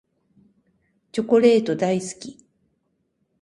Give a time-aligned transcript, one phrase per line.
[1.11, 2.43] チョコレート大好き。